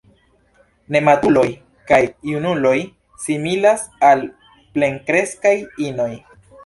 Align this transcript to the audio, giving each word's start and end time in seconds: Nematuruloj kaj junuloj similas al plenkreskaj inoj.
Nematuruloj 0.95 1.43
kaj 1.91 1.99
junuloj 2.29 2.73
similas 3.25 3.85
al 4.09 4.25
plenkreskaj 4.79 5.57
inoj. 5.91 6.09